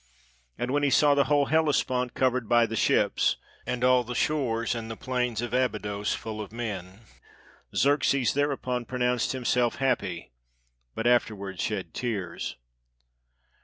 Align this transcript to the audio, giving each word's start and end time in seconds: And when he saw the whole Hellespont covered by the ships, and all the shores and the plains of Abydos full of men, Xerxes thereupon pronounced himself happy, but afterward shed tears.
And 0.57 0.71
when 0.71 0.81
he 0.81 0.89
saw 0.89 1.13
the 1.13 1.25
whole 1.25 1.45
Hellespont 1.45 2.15
covered 2.15 2.49
by 2.49 2.65
the 2.65 2.75
ships, 2.75 3.37
and 3.67 3.83
all 3.83 4.03
the 4.03 4.15
shores 4.15 4.73
and 4.73 4.89
the 4.89 4.97
plains 4.97 5.43
of 5.43 5.53
Abydos 5.53 6.15
full 6.15 6.41
of 6.41 6.51
men, 6.51 7.01
Xerxes 7.75 8.33
thereupon 8.33 8.85
pronounced 8.85 9.33
himself 9.33 9.75
happy, 9.75 10.31
but 10.95 11.05
afterward 11.05 11.59
shed 11.59 11.93
tears. 11.93 12.55